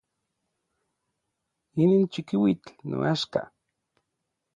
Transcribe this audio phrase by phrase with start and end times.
[1.81, 3.41] Inin chikiuitl noaxka.